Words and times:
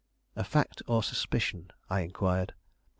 "A 0.35 0.43
fact 0.43 0.81
or 0.87 1.01
a 1.01 1.03
suspicion?" 1.03 1.69
I 1.87 1.99
inquired. 1.99 2.55